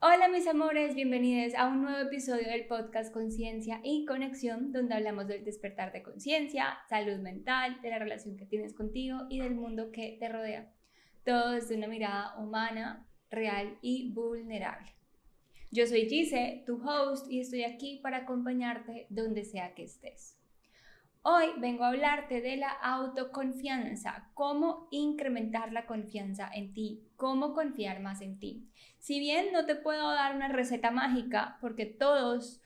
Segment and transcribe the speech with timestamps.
[0.00, 5.26] Hola mis amores, bienvenidos a un nuevo episodio del podcast Conciencia y Conexión, donde hablamos
[5.26, 9.90] del despertar de conciencia, salud mental, de la relación que tienes contigo y del mundo
[9.90, 10.72] que te rodea.
[11.24, 14.94] Todo desde una mirada humana, real y vulnerable.
[15.72, 20.37] Yo soy Gise, tu host, y estoy aquí para acompañarte donde sea que estés.
[21.22, 28.00] Hoy vengo a hablarte de la autoconfianza, cómo incrementar la confianza en ti, cómo confiar
[28.00, 28.68] más en ti.
[28.98, 32.62] Si bien no te puedo dar una receta mágica, porque todos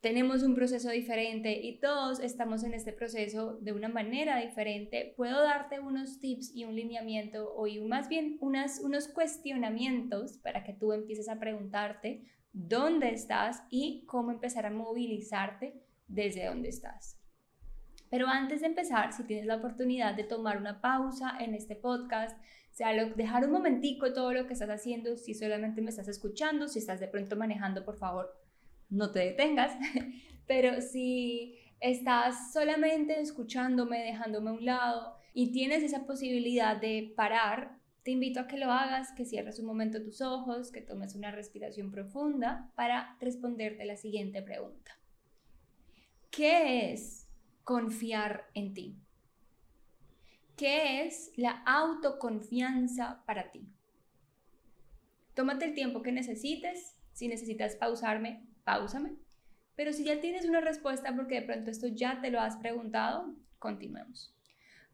[0.00, 5.42] tenemos un proceso diferente y todos estamos en este proceso de una manera diferente, puedo
[5.42, 11.28] darte unos tips y un lineamiento o más bien unos cuestionamientos para que tú empieces
[11.28, 15.74] a preguntarte dónde estás y cómo empezar a movilizarte
[16.06, 17.17] desde dónde estás.
[18.10, 22.38] Pero antes de empezar, si tienes la oportunidad de tomar una pausa en este podcast,
[22.70, 26.78] sea dejar un momentico todo lo que estás haciendo, si solamente me estás escuchando, si
[26.78, 28.34] estás de pronto manejando, por favor,
[28.88, 29.76] no te detengas,
[30.46, 37.78] pero si estás solamente escuchándome, dejándome a un lado y tienes esa posibilidad de parar,
[38.02, 41.30] te invito a que lo hagas, que cierres un momento tus ojos, que tomes una
[41.30, 44.98] respiración profunda para responderte la siguiente pregunta.
[46.30, 47.27] ¿Qué es
[47.68, 48.96] confiar en ti.
[50.56, 53.68] ¿Qué es la autoconfianza para ti?
[55.34, 56.96] Tómate el tiempo que necesites.
[57.12, 59.16] Si necesitas pausarme, pausame.
[59.76, 63.34] Pero si ya tienes una respuesta porque de pronto esto ya te lo has preguntado,
[63.58, 64.34] continuemos.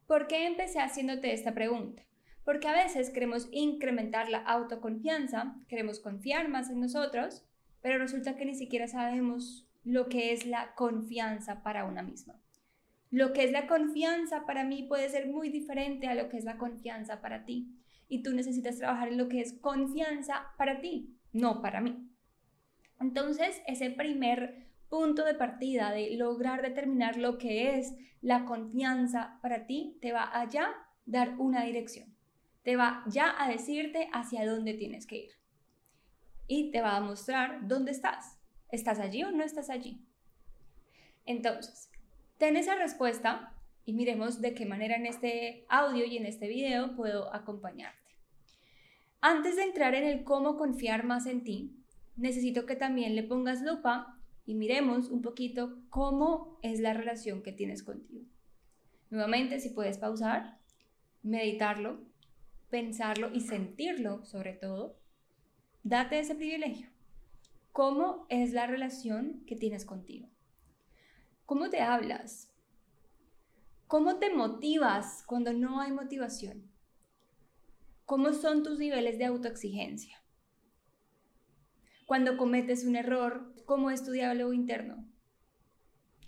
[0.09, 2.03] ¿Por qué empecé haciéndote esta pregunta?
[2.45, 7.45] Porque a veces queremos incrementar la autoconfianza, queremos confiar más en nosotros,
[7.83, 12.41] pero resulta que ni siquiera sabemos lo que es la confianza para una misma.
[13.15, 16.43] Lo que es la confianza para mí puede ser muy diferente a lo que es
[16.43, 17.71] la confianza para ti.
[18.09, 22.11] Y tú necesitas trabajar en lo que es confianza para ti, no para mí.
[22.99, 29.65] Entonces, ese primer punto de partida de lograr determinar lo que es la confianza para
[29.65, 30.75] ti, te va a ya
[31.07, 32.17] dar una dirección.
[32.65, 35.31] Te va ya a decirte hacia dónde tienes que ir.
[36.49, 38.41] Y te va a mostrar dónde estás.
[38.73, 40.05] ¿Estás allí o no estás allí?
[41.27, 41.94] Entonces,
[42.39, 46.97] Ten esa respuesta y miremos de qué manera en este audio y en este video
[46.97, 48.17] puedo acompañarte.
[49.21, 51.77] Antes de entrar en el cómo confiar más en ti,
[52.17, 57.53] necesito que también le pongas lupa y miremos un poquito cómo es la relación que
[57.53, 58.27] tienes contigo.
[59.11, 60.59] Nuevamente, si puedes pausar,
[61.23, 62.01] meditarlo,
[62.69, 64.99] pensarlo y sentirlo sobre todo,
[65.85, 66.89] date ese privilegio.
[67.73, 70.34] ¿Cómo es la relación que tienes contigo?
[71.47, 72.51] ¿Cómo te hablas?
[73.87, 76.73] ¿Cómo te motivas cuando no hay motivación?
[78.07, 80.17] ¿Cómo son tus niveles de autoexigencia?
[82.07, 85.07] Cuando cometes un error, ¿cómo es tu diálogo interno?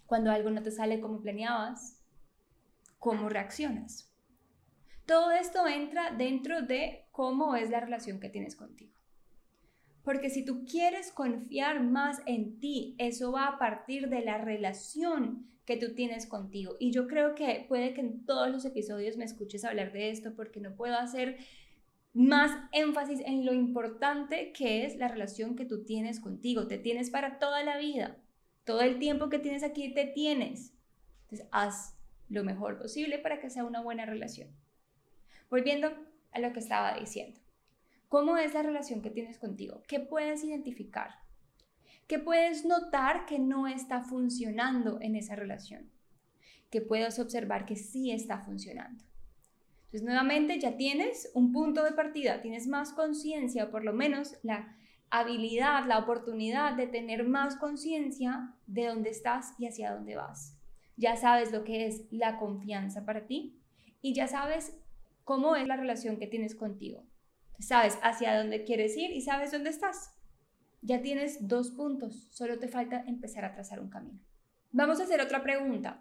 [0.05, 2.05] Cuando algo no te sale como planeabas,
[2.99, 4.13] ¿cómo reaccionas?
[5.07, 8.96] Todo esto entra dentro de cómo es la relación que tienes contigo.
[10.07, 15.49] Porque si tú quieres confiar más en ti, eso va a partir de la relación
[15.65, 16.77] que tú tienes contigo.
[16.79, 20.37] Y yo creo que puede que en todos los episodios me escuches hablar de esto
[20.37, 21.39] porque no puedo hacer
[22.13, 26.69] más énfasis en lo importante que es la relación que tú tienes contigo.
[26.69, 28.17] Te tienes para toda la vida.
[28.63, 30.73] Todo el tiempo que tienes aquí te tienes.
[31.23, 34.51] Entonces, haz lo mejor posible para que sea una buena relación.
[35.51, 35.93] Volviendo
[36.31, 37.41] a lo que estaba diciendo.
[38.09, 39.83] ¿Cómo es la relación que tienes contigo?
[39.89, 41.11] ¿Qué puedes identificar?
[42.07, 45.91] ¿Qué puedes notar que no está funcionando en esa relación?
[46.71, 49.03] ¿Qué puedes observar que sí está funcionando?
[49.87, 54.77] Entonces, nuevamente ya tienes un punto de partida, tienes más conciencia, por lo menos la
[55.11, 60.57] habilidad, la oportunidad de tener más conciencia de dónde estás y hacia dónde vas.
[60.97, 63.61] Ya sabes lo que es la confianza para ti
[64.01, 64.77] y ya sabes
[65.25, 67.05] cómo es la relación que tienes contigo.
[67.59, 70.13] Sabes hacia dónde quieres ir y sabes dónde estás.
[70.83, 74.21] Ya tienes dos puntos, solo te falta empezar a trazar un camino.
[74.73, 76.01] Vamos a hacer otra pregunta.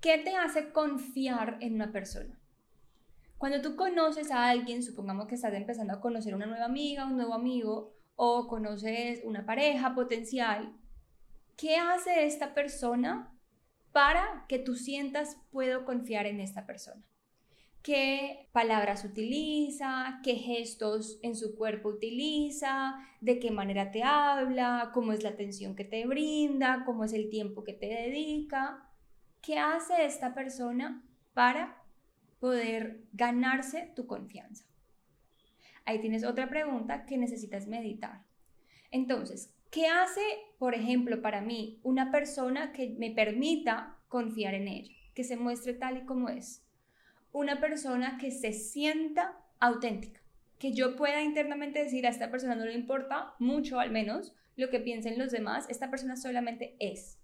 [0.00, 2.38] ¿Qué te hace confiar en una persona?
[3.38, 7.16] Cuando tú conoces a alguien, supongamos que estás empezando a conocer una nueva amiga, un
[7.16, 10.72] nuevo amigo, o conoces una pareja potencial,
[11.56, 13.36] ¿qué hace esta persona
[13.92, 17.02] para que tú sientas puedo confiar en esta persona?
[17.84, 25.12] Qué palabras utiliza, qué gestos en su cuerpo utiliza, de qué manera te habla, cómo
[25.12, 28.90] es la atención que te brinda, cómo es el tiempo que te dedica.
[29.42, 31.04] ¿Qué hace esta persona
[31.34, 31.82] para
[32.40, 34.64] poder ganarse tu confianza?
[35.84, 38.24] Ahí tienes otra pregunta que necesitas meditar.
[38.90, 40.22] Entonces, ¿qué hace,
[40.58, 45.74] por ejemplo, para mí una persona que me permita confiar en ella, que se muestre
[45.74, 46.63] tal y como es?
[47.34, 50.20] Una persona que se sienta auténtica,
[50.60, 54.70] que yo pueda internamente decir a esta persona no le importa mucho al menos lo
[54.70, 57.18] que piensen los demás, esta persona solamente es.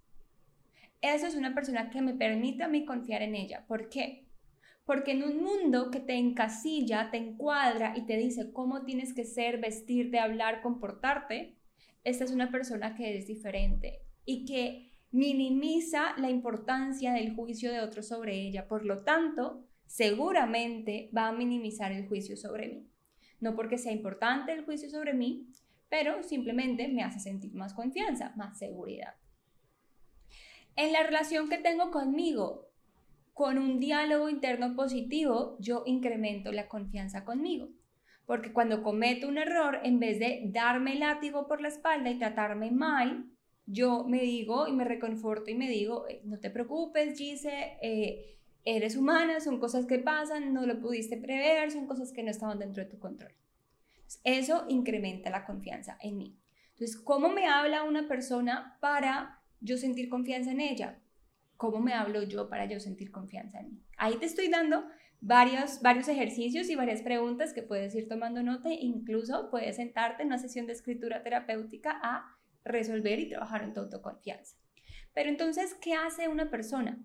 [1.00, 3.64] Eso es una persona que me permite a mí confiar en ella.
[3.68, 4.26] ¿Por qué?
[4.84, 9.24] Porque en un mundo que te encasilla, te encuadra y te dice cómo tienes que
[9.24, 11.54] ser, vestirte, hablar, comportarte,
[12.02, 17.80] esta es una persona que es diferente y que minimiza la importancia del juicio de
[17.80, 18.66] otros sobre ella.
[18.66, 22.88] Por lo tanto, seguramente va a minimizar el juicio sobre mí.
[23.40, 25.48] No porque sea importante el juicio sobre mí,
[25.88, 29.14] pero simplemente me hace sentir más confianza, más seguridad.
[30.76, 32.68] En la relación que tengo conmigo,
[33.34, 37.70] con un diálogo interno positivo, yo incremento la confianza conmigo.
[38.26, 42.70] Porque cuando cometo un error, en vez de darme látigo por la espalda y tratarme
[42.70, 43.28] mal,
[43.66, 48.39] yo me digo y me reconforto y me digo, eh, no te preocupes, Gise, eh,
[48.64, 52.58] eres humana, son cosas que pasan, no lo pudiste prever, son cosas que no estaban
[52.58, 53.32] dentro de tu control.
[54.24, 56.38] Eso incrementa la confianza en mí.
[56.70, 60.98] Entonces, ¿cómo me habla una persona para yo sentir confianza en ella?
[61.56, 63.82] ¿Cómo me hablo yo para yo sentir confianza en mí?
[63.96, 64.84] Ahí te estoy dando
[65.20, 70.28] varios, varios ejercicios y varias preguntas que puedes ir tomando nota, incluso puedes sentarte en
[70.28, 74.56] una sesión de escritura terapéutica a resolver y trabajar en tu autoconfianza.
[75.12, 76.98] Pero entonces, ¿qué hace una persona?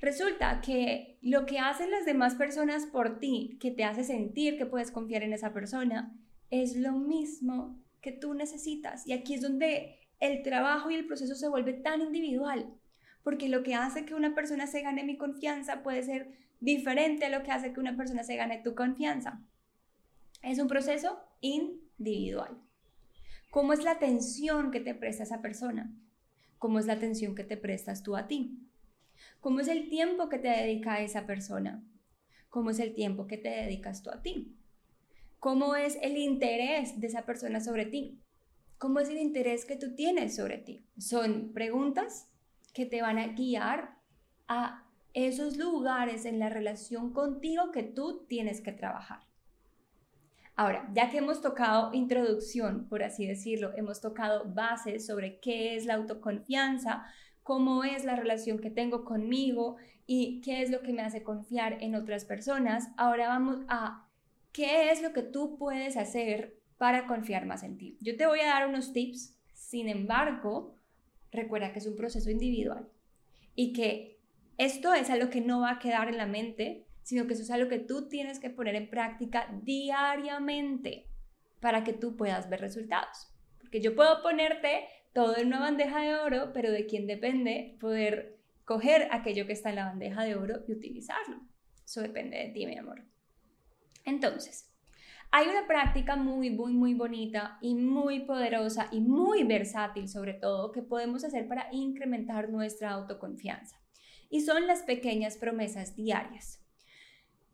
[0.00, 4.66] Resulta que lo que hacen las demás personas por ti, que te hace sentir que
[4.66, 6.14] puedes confiar en esa persona,
[6.50, 9.06] es lo mismo que tú necesitas.
[9.06, 12.74] Y aquí es donde el trabajo y el proceso se vuelve tan individual,
[13.22, 17.30] porque lo que hace que una persona se gane mi confianza puede ser diferente a
[17.30, 19.42] lo que hace que una persona se gane tu confianza.
[20.42, 22.58] Es un proceso individual.
[23.50, 25.90] ¿Cómo es la atención que te presta esa persona?
[26.58, 28.65] ¿Cómo es la atención que te prestas tú a ti?
[29.40, 31.82] ¿Cómo es el tiempo que te dedica esa persona?
[32.48, 34.56] ¿Cómo es el tiempo que te dedicas tú a ti?
[35.38, 38.20] ¿Cómo es el interés de esa persona sobre ti?
[38.78, 40.86] ¿Cómo es el interés que tú tienes sobre ti?
[40.98, 42.28] Son preguntas
[42.74, 43.96] que te van a guiar
[44.48, 49.20] a esos lugares en la relación contigo que tú tienes que trabajar.
[50.56, 55.84] Ahora, ya que hemos tocado introducción, por así decirlo, hemos tocado bases sobre qué es
[55.84, 57.04] la autoconfianza,
[57.46, 61.78] cómo es la relación que tengo conmigo y qué es lo que me hace confiar
[61.80, 62.88] en otras personas.
[62.96, 64.08] Ahora vamos a
[64.52, 67.96] qué es lo que tú puedes hacer para confiar más en ti.
[68.00, 70.74] Yo te voy a dar unos tips, sin embargo,
[71.30, 72.88] recuerda que es un proceso individual
[73.54, 74.18] y que
[74.58, 77.52] esto es algo que no va a quedar en la mente, sino que eso es
[77.52, 81.06] algo que tú tienes que poner en práctica diariamente
[81.60, 83.32] para que tú puedas ver resultados.
[83.60, 88.38] Porque yo puedo ponerte todo en una bandeja de oro, pero de quién depende poder
[88.66, 91.40] coger aquello que está en la bandeja de oro y utilizarlo.
[91.82, 93.02] Eso depende de ti, mi amor.
[94.04, 94.70] Entonces,
[95.30, 100.70] hay una práctica muy, muy, muy bonita y muy poderosa y muy versátil sobre todo
[100.70, 103.80] que podemos hacer para incrementar nuestra autoconfianza.
[104.28, 106.62] Y son las pequeñas promesas diarias.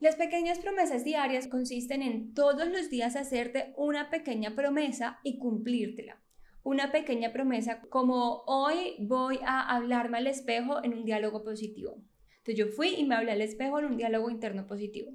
[0.00, 6.21] Las pequeñas promesas diarias consisten en todos los días hacerte una pequeña promesa y cumplírtela
[6.64, 11.96] una pequeña promesa como hoy voy a hablarme al espejo en un diálogo positivo.
[12.38, 15.12] Entonces yo fui y me hablé al espejo en un diálogo interno positivo.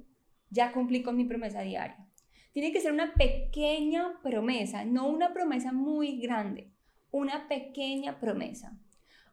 [0.50, 2.06] Ya cumplí con mi promesa diaria.
[2.52, 6.72] Tiene que ser una pequeña promesa, no una promesa muy grande,
[7.10, 8.78] una pequeña promesa.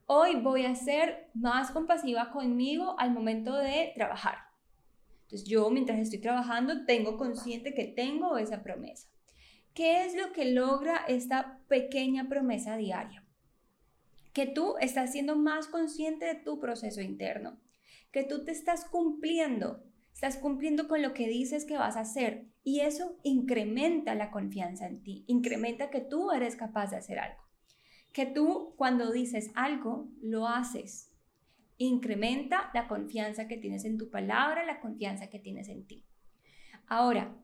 [0.06, 4.38] Hoy voy a ser más compasiva conmigo al momento de trabajar.
[5.24, 9.10] Entonces yo mientras estoy trabajando tengo consciente que tengo esa promesa.
[9.76, 13.26] ¿Qué es lo que logra esta pequeña promesa diaria?
[14.32, 17.60] Que tú estás siendo más consciente de tu proceso interno,
[18.10, 22.46] que tú te estás cumpliendo, estás cumpliendo con lo que dices que vas a hacer
[22.64, 27.44] y eso incrementa la confianza en ti, incrementa que tú eres capaz de hacer algo,
[28.14, 31.12] que tú cuando dices algo lo haces,
[31.78, 36.06] incrementa la confianza que tienes en tu palabra, la confianza que tienes en ti.
[36.88, 37.36] Ahora,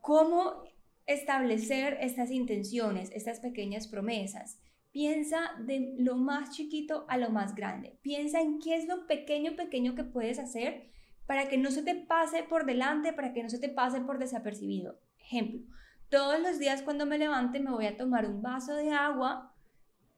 [0.00, 0.64] ¿cómo
[1.08, 4.60] establecer estas intenciones, estas pequeñas promesas.
[4.92, 7.98] Piensa de lo más chiquito a lo más grande.
[8.02, 10.90] Piensa en qué es lo pequeño, pequeño que puedes hacer
[11.26, 14.18] para que no se te pase por delante, para que no se te pase por
[14.18, 15.00] desapercibido.
[15.18, 15.60] Ejemplo,
[16.08, 19.54] todos los días cuando me levante me voy a tomar un vaso de agua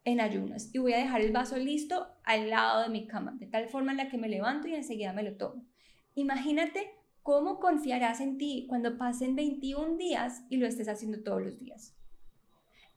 [0.04, 3.46] en ayunas y voy a dejar el vaso listo al lado de mi cama, de
[3.46, 5.64] tal forma en la que me levanto y enseguida me lo tomo.
[6.14, 11.58] Imagínate ¿Cómo confiarás en ti cuando pasen 21 días y lo estés haciendo todos los
[11.58, 11.94] días?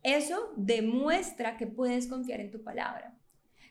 [0.02, 3.18] Eso demuestra que puedes confiar en tu palabra.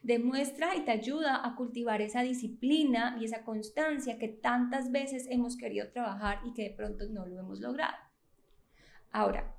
[0.02, 5.56] Demuestra y te ayuda a cultivar esa disciplina y esa constancia que tantas veces hemos
[5.56, 7.94] querido trabajar y que de pronto no lo hemos logrado.
[9.12, 9.54] Ahora,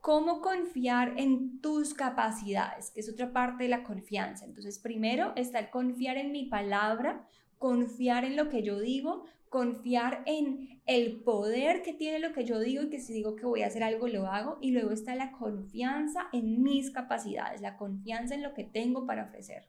[0.00, 2.90] ¿cómo confiar en tus capacidades?
[2.90, 4.44] Que es otra parte de la confianza.
[4.44, 7.26] Entonces, primero está el confiar en mi palabra,
[7.58, 12.58] confiar en lo que yo digo, confiar en el poder que tiene lo que yo
[12.58, 14.56] digo y que si digo que voy a hacer algo, lo hago.
[14.62, 19.24] Y luego está la confianza en mis capacidades, la confianza en lo que tengo para
[19.24, 19.68] ofrecer.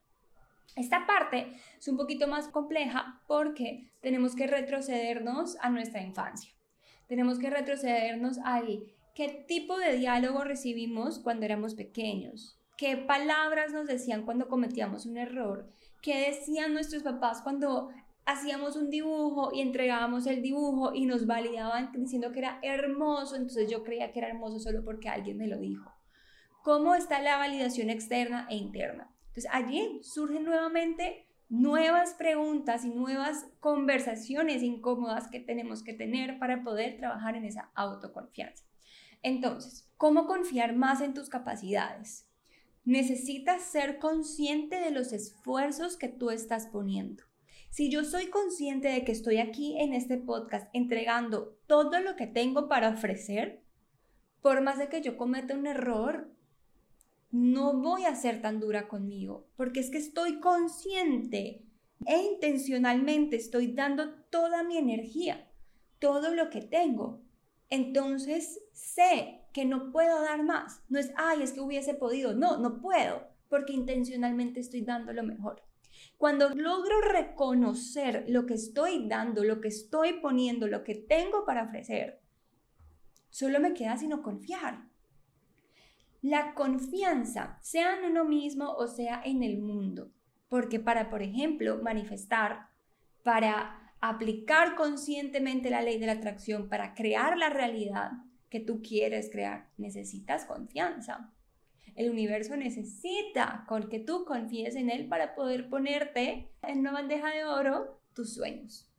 [0.77, 6.53] Esta parte es un poquito más compleja porque tenemos que retrocedernos a nuestra infancia.
[7.07, 8.85] Tenemos que retrocedernos ahí.
[9.13, 12.57] ¿Qué tipo de diálogo recibimos cuando éramos pequeños?
[12.77, 15.69] ¿Qué palabras nos decían cuando cometíamos un error?
[16.01, 17.89] ¿Qué decían nuestros papás cuando
[18.25, 23.69] hacíamos un dibujo y entregábamos el dibujo y nos validaban diciendo que era hermoso, entonces
[23.69, 25.91] yo creía que era hermoso solo porque alguien me lo dijo.
[26.63, 29.13] ¿Cómo está la validación externa e interna?
[29.27, 36.63] Entonces allí surgen nuevamente nuevas preguntas y nuevas conversaciones incómodas que tenemos que tener para
[36.63, 38.65] poder trabajar en esa autoconfianza.
[39.21, 42.27] Entonces, ¿cómo confiar más en tus capacidades?
[42.85, 47.23] Necesitas ser consciente de los esfuerzos que tú estás poniendo.
[47.73, 52.27] Si yo soy consciente de que estoy aquí en este podcast entregando todo lo que
[52.27, 53.63] tengo para ofrecer,
[54.43, 56.29] por más de que yo cometa un error,
[57.31, 61.65] no voy a ser tan dura conmigo, porque es que estoy consciente
[62.05, 65.49] e intencionalmente estoy dando toda mi energía,
[65.97, 67.23] todo lo que tengo.
[67.71, 70.83] Entonces sé que no puedo dar más.
[70.89, 72.35] No es, ay, es que hubiese podido.
[72.35, 75.63] No, no puedo, porque intencionalmente estoy dando lo mejor.
[76.17, 81.63] Cuando logro reconocer lo que estoy dando, lo que estoy poniendo, lo que tengo para
[81.63, 82.21] ofrecer,
[83.29, 84.87] solo me queda sino confiar.
[86.21, 90.11] La confianza, sea en uno mismo o sea en el mundo,
[90.47, 92.69] porque para, por ejemplo, manifestar,
[93.23, 98.11] para aplicar conscientemente la ley de la atracción, para crear la realidad
[98.49, 101.33] que tú quieres crear, necesitas confianza.
[101.95, 107.29] El universo necesita con que tú confíes en él para poder ponerte en una bandeja
[107.29, 108.89] de oro tus sueños.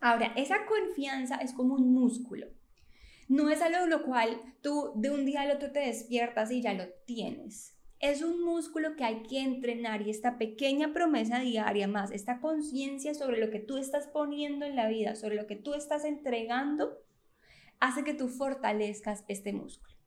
[0.00, 2.46] Ahora, esa confianza es como un músculo.
[3.28, 6.72] No es algo lo cual tú de un día al otro te despiertas y ya
[6.72, 7.76] lo tienes.
[8.00, 13.12] Es un músculo que hay que entrenar y esta pequeña promesa diaria más, esta conciencia
[13.12, 16.98] sobre lo que tú estás poniendo en la vida, sobre lo que tú estás entregando,
[17.78, 19.99] hace que tú fortalezcas este músculo.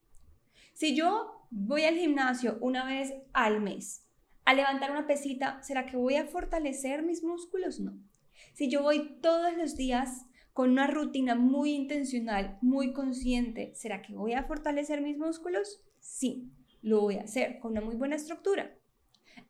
[0.73, 4.07] Si yo voy al gimnasio una vez al mes
[4.43, 7.79] a levantar una pesita, ¿será que voy a fortalecer mis músculos?
[7.79, 7.93] No.
[8.53, 14.15] Si yo voy todos los días con una rutina muy intencional, muy consciente, ¿será que
[14.15, 15.83] voy a fortalecer mis músculos?
[15.99, 16.51] Sí,
[16.81, 18.75] lo voy a hacer con una muy buena estructura.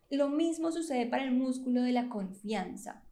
[0.10, 3.04] Lo mismo sucede para el músculo de la confianza.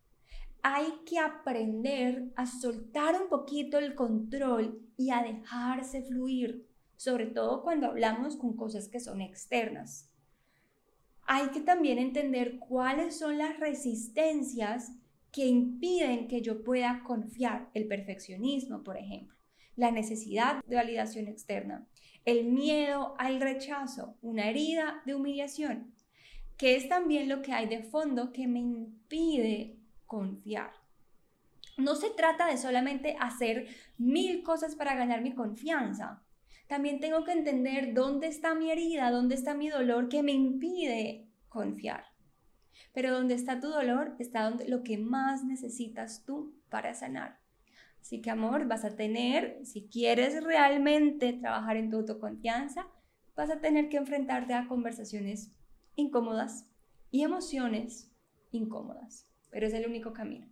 [0.64, 6.71] Hay que aprender a soltar un poquito el control y a dejarse fluir
[7.02, 10.12] sobre todo cuando hablamos con cosas que son externas.
[11.24, 14.92] Hay que también entender cuáles son las resistencias
[15.32, 17.72] que impiden que yo pueda confiar.
[17.74, 19.36] El perfeccionismo, por ejemplo,
[19.76, 21.88] la necesidad de validación externa,
[22.24, 25.96] el miedo al rechazo, una herida de humillación,
[26.56, 30.74] que es también lo que hay de fondo que me impide confiar.
[31.78, 36.22] No se trata de solamente hacer mil cosas para ganar mi confianza
[36.72, 41.28] también tengo que entender dónde está mi herida, dónde está mi dolor que me impide
[41.50, 42.06] confiar.
[42.94, 47.42] Pero donde está tu dolor está donde, lo que más necesitas tú para sanar.
[48.00, 52.88] Así que amor, vas a tener, si quieres realmente trabajar en tu autoconfianza,
[53.36, 55.52] vas a tener que enfrentarte a conversaciones
[55.96, 56.70] incómodas
[57.10, 58.10] y emociones
[58.52, 60.48] incómodas, pero es el único camino.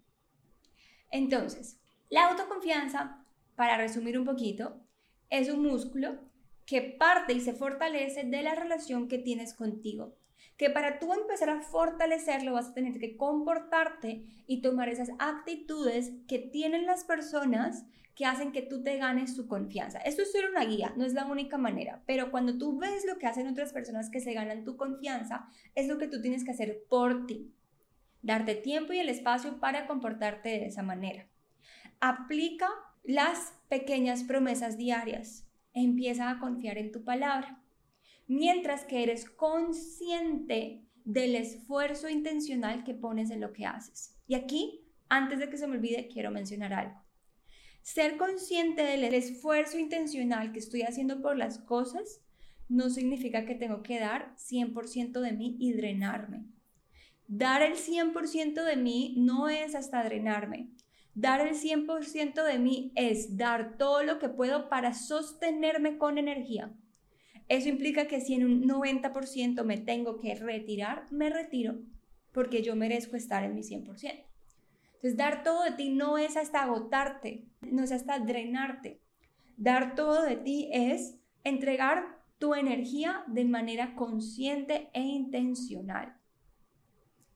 [1.12, 3.24] Entonces, la autoconfianza,
[3.56, 4.82] para resumir un poquito,
[5.30, 6.20] es un músculo
[6.66, 10.16] que parte y se fortalece de la relación que tienes contigo.
[10.56, 16.12] Que para tú empezar a fortalecerlo vas a tener que comportarte y tomar esas actitudes
[16.28, 17.86] que tienen las personas
[18.20, 20.00] que hacen que tú te ganes su confianza.
[20.00, 23.18] Esto es solo una guía, no es la única manera, pero cuando tú ves lo
[23.18, 26.52] que hacen otras personas que se ganan tu confianza, es lo que tú tienes que
[26.52, 27.54] hacer por ti.
[28.22, 31.30] Darte tiempo y el espacio para comportarte de esa manera.
[32.02, 32.68] Aplica
[33.04, 35.48] las pequeñas promesas diarias.
[35.74, 37.64] Empieza a confiar en tu palabra.
[38.28, 44.16] Mientras que eres consciente del esfuerzo intencional que pones en lo que haces.
[44.28, 47.02] Y aquí, antes de que se me olvide, quiero mencionar algo.
[47.82, 52.22] Ser consciente del esfuerzo intencional que estoy haciendo por las cosas
[52.68, 56.46] no significa que tengo que dar 100% de mí y drenarme.
[57.28, 60.70] Dar el 100% de mí no es hasta drenarme.
[61.16, 66.74] Dar el 100% de mí es dar todo lo que puedo para sostenerme con energía.
[67.48, 71.80] Eso implica que si en un 90% me tengo que retirar, me retiro
[72.32, 74.26] porque yo merezco estar en mi 100%.
[75.02, 79.02] Entonces, dar todo de ti no es hasta agotarte, no es hasta drenarte.
[79.58, 86.18] Dar todo de ti es entregar tu energía de manera consciente e intencional.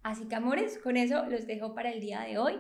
[0.04, 2.60] Así que amores, con eso los dejo para el día de hoy.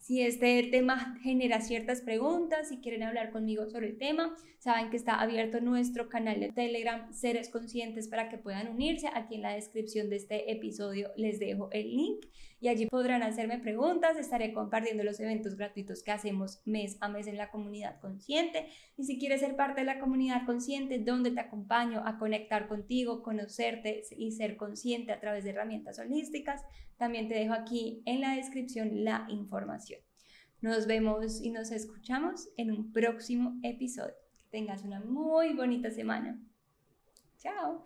[0.00, 4.96] Si este tema genera ciertas preguntas, si quieren hablar conmigo sobre el tema, saben que
[4.96, 9.08] está abierto nuestro canal de Telegram Seres Conscientes para que puedan unirse.
[9.12, 12.24] Aquí en la descripción de este episodio les dejo el link
[12.60, 14.16] y allí podrán hacerme preguntas.
[14.16, 18.68] Estaré compartiendo los eventos gratuitos que hacemos mes a mes en la comunidad consciente.
[18.96, 23.22] Y si quieres ser parte de la comunidad consciente, donde te acompaño a conectar contigo,
[23.22, 26.62] conocerte y ser consciente a través de herramientas holísticas,
[27.00, 30.00] también te dejo aquí en la descripción la información.
[30.60, 34.14] Nos vemos y nos escuchamos en un próximo episodio.
[34.36, 36.38] Que tengas una muy bonita semana.
[37.38, 37.82] Chao.